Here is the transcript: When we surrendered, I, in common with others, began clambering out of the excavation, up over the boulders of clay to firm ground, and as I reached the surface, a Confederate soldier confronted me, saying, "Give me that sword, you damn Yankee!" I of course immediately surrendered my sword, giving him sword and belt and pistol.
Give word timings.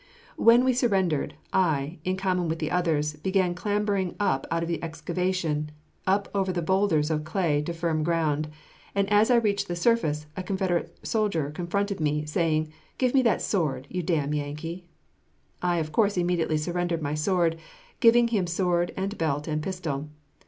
When 0.35 0.63
we 0.65 0.73
surrendered, 0.73 1.35
I, 1.53 1.99
in 2.03 2.17
common 2.17 2.47
with 2.49 2.63
others, 2.63 3.13
began 3.17 3.53
clambering 3.53 4.15
out 4.19 4.47
of 4.51 4.67
the 4.67 4.83
excavation, 4.83 5.69
up 6.07 6.27
over 6.33 6.51
the 6.51 6.63
boulders 6.63 7.11
of 7.11 7.23
clay 7.23 7.61
to 7.61 7.71
firm 7.71 8.01
ground, 8.03 8.47
and 8.95 9.07
as 9.13 9.29
I 9.29 9.35
reached 9.35 9.67
the 9.67 9.75
surface, 9.75 10.25
a 10.35 10.41
Confederate 10.41 10.97
soldier 11.05 11.51
confronted 11.51 11.99
me, 11.99 12.25
saying, 12.25 12.69
"Give 12.97 13.13
me 13.13 13.21
that 13.21 13.43
sword, 13.43 13.85
you 13.91 14.01
damn 14.01 14.33
Yankee!" 14.33 14.87
I 15.61 15.77
of 15.77 15.91
course 15.91 16.17
immediately 16.17 16.57
surrendered 16.57 17.03
my 17.03 17.13
sword, 17.13 17.59
giving 17.99 18.29
him 18.29 18.47
sword 18.47 18.91
and 18.97 19.15
belt 19.19 19.47
and 19.47 19.61
pistol. 19.61 20.09